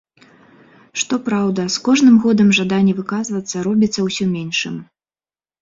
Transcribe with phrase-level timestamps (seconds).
[1.01, 4.75] Што праўда, з кожным годам жаданне выказвацца робіцца ўсё меншым.